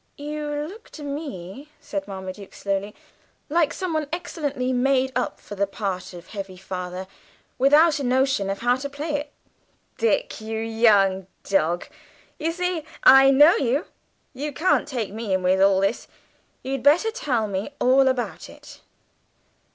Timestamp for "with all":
15.43-15.79